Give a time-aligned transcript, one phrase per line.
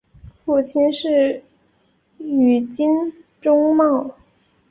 [0.43, 1.43] 父亲是
[2.17, 2.89] 宇津
[3.39, 4.15] 忠茂。